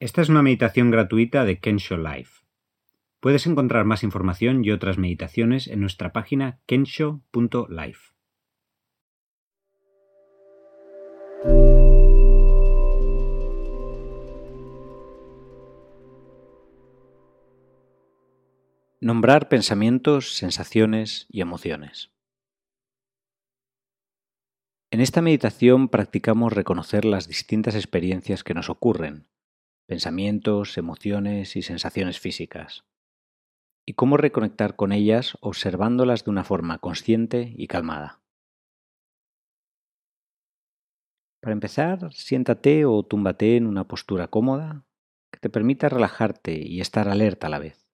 [0.00, 2.42] Esta es una meditación gratuita de Kensho Life.
[3.20, 8.12] Puedes encontrar más información y otras meditaciones en nuestra página kensho.life.
[19.00, 22.10] Nombrar pensamientos, sensaciones y emociones.
[24.90, 29.26] En esta meditación practicamos reconocer las distintas experiencias que nos ocurren,
[29.86, 32.84] pensamientos, emociones y sensaciones físicas,
[33.86, 38.22] y cómo reconectar con ellas observándolas de una forma consciente y calmada.
[41.40, 44.86] Para empezar, siéntate o túmbate en una postura cómoda
[45.30, 47.86] que te permita relajarte y estar alerta a la vez.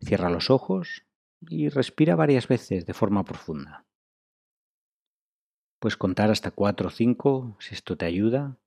[0.00, 1.06] Cierra los ojos
[1.40, 3.86] y respira varias veces de forma profunda.
[5.78, 8.58] Puedes contar hasta 4 o 5 si esto te ayuda,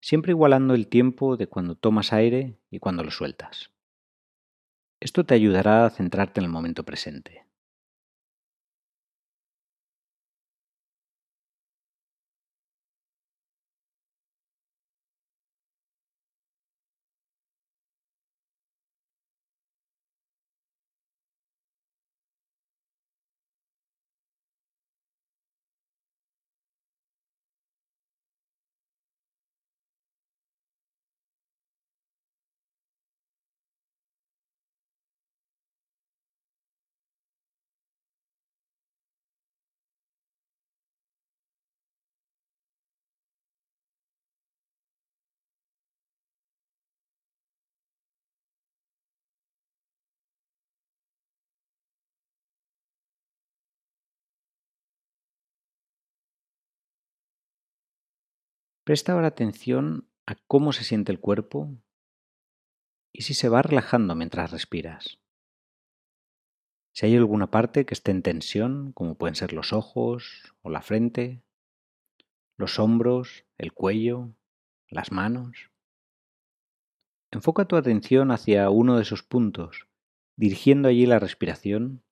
[0.00, 3.70] siempre igualando el tiempo de cuando tomas aire y cuando lo sueltas.
[5.00, 7.45] Esto te ayudará a centrarte en el momento presente.
[58.86, 61.76] Presta ahora atención a cómo se siente el cuerpo
[63.12, 65.18] y si se va relajando mientras respiras.
[66.94, 70.82] Si hay alguna parte que esté en tensión, como pueden ser los ojos o la
[70.82, 71.42] frente,
[72.56, 74.36] los hombros, el cuello,
[74.88, 75.72] las manos.
[77.32, 79.88] Enfoca tu atención hacia uno de esos puntos,
[80.36, 82.04] dirigiendo allí la respiración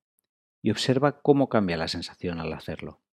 [0.61, 3.04] y observa cómo cambia la sensación al hacerlo.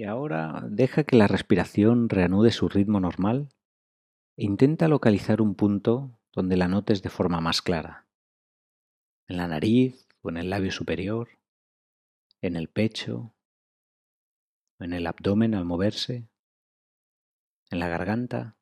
[0.00, 3.50] Y ahora deja que la respiración reanude su ritmo normal
[4.38, 8.06] e intenta localizar un punto donde la notes de forma más clara.
[9.28, 11.28] En la nariz o en el labio superior,
[12.40, 13.34] en el pecho,
[14.78, 16.30] en el abdomen al moverse,
[17.68, 18.56] en la garganta.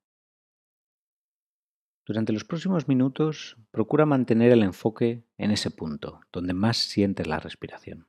[2.05, 7.39] Durante los próximos minutos procura mantener el enfoque en ese punto, donde más sientes la
[7.39, 8.09] respiración.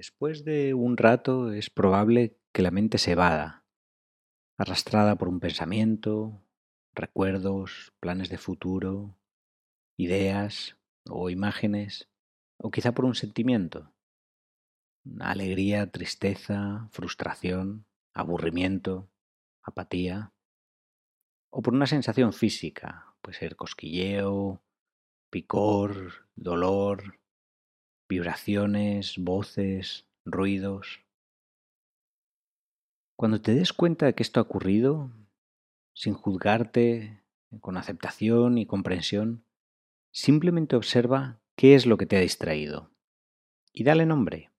[0.00, 3.66] Después de un rato es probable que la mente se vada,
[4.56, 6.42] arrastrada por un pensamiento,
[6.94, 9.18] recuerdos, planes de futuro,
[9.98, 12.08] ideas o imágenes,
[12.56, 13.92] o quizá por un sentimiento,
[15.18, 19.10] alegría, tristeza, frustración, aburrimiento,
[19.62, 20.32] apatía,
[21.50, 24.62] o por una sensación física, puede ser cosquilleo,
[25.28, 27.19] picor, dolor,
[28.10, 31.00] vibraciones, voces, ruidos.
[33.16, 35.12] Cuando te des cuenta de que esto ha ocurrido,
[35.94, 37.22] sin juzgarte,
[37.60, 39.44] con aceptación y comprensión,
[40.12, 42.90] simplemente observa qué es lo que te ha distraído
[43.72, 44.50] y dale nombre.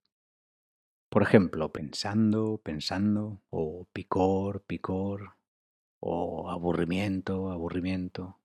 [1.10, 5.36] Por ejemplo, pensando, pensando, o picor, picor,
[6.00, 8.38] o aburrimiento, aburrimiento.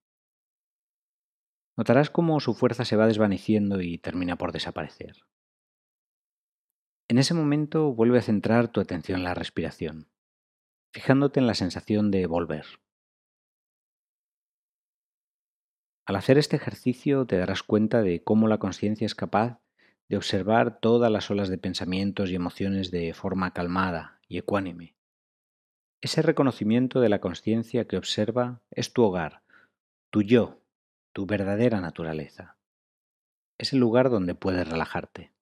[1.77, 5.15] Notarás cómo su fuerza se va desvaneciendo y termina por desaparecer.
[7.07, 10.09] En ese momento vuelve a centrar tu atención en la respiración,
[10.91, 12.65] fijándote en la sensación de volver.
[16.05, 19.59] Al hacer este ejercicio te darás cuenta de cómo la conciencia es capaz
[20.09, 24.95] de observar todas las olas de pensamientos y emociones de forma calmada y ecuánime.
[26.01, 29.43] Ese reconocimiento de la conciencia que observa es tu hogar,
[30.09, 30.61] tu yo,
[31.17, 32.59] tu verdadera naturaleza.
[33.57, 35.33] Es el lugar donde puedes relajarte.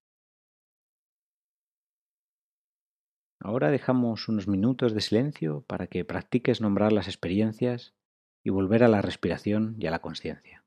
[3.41, 7.93] Ahora dejamos unos minutos de silencio para que practiques nombrar las experiencias
[8.41, 10.64] y volver a la respiración y a la conciencia.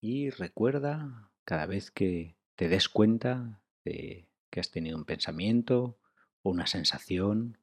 [0.00, 5.98] Y recuerda cada vez que te des cuenta de que has tenido un pensamiento
[6.42, 7.58] una sensación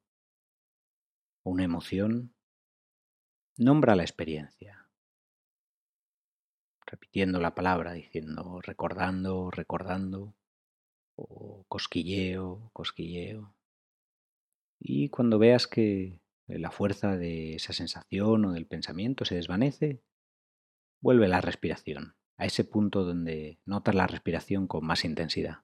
[1.48, 2.34] una emoción,
[3.56, 4.88] nombra la experiencia,
[6.86, 10.34] repitiendo la palabra, diciendo recordando, recordando,
[11.16, 13.54] o cosquilleo, cosquilleo.
[14.78, 20.02] Y cuando veas que la fuerza de esa sensación o del pensamiento se desvanece,
[21.00, 25.58] vuelve la respiración, a ese punto donde notas la respiración con más intensidad.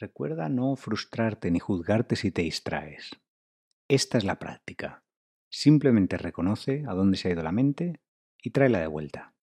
[0.00, 3.10] Recuerda no frustrarte ni juzgarte si te distraes.
[3.88, 5.02] Esta es la práctica.
[5.50, 8.00] Simplemente reconoce a dónde se ha ido la mente
[8.40, 9.34] y tráela de vuelta.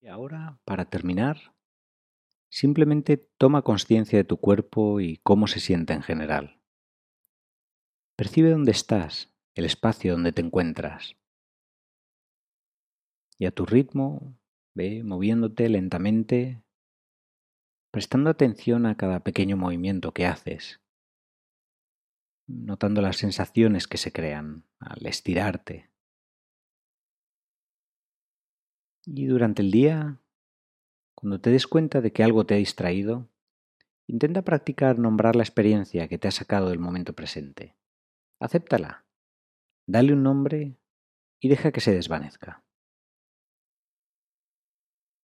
[0.00, 1.54] Y ahora, para terminar,
[2.50, 6.60] simplemente toma conciencia de tu cuerpo y cómo se siente en general.
[8.16, 11.16] Percibe dónde estás, el espacio donde te encuentras.
[13.38, 14.38] Y a tu ritmo,
[14.78, 16.62] Ve moviéndote lentamente,
[17.90, 20.80] prestando atención a cada pequeño movimiento que haces,
[22.46, 25.90] notando las sensaciones que se crean al estirarte.
[29.10, 30.20] Y durante el día,
[31.14, 33.26] cuando te des cuenta de que algo te ha distraído,
[34.06, 37.74] intenta practicar nombrar la experiencia que te ha sacado del momento presente.
[38.38, 39.06] Acéptala,
[39.86, 40.76] dale un nombre
[41.40, 42.62] y deja que se desvanezca.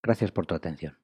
[0.03, 1.04] Gracias por tu atención.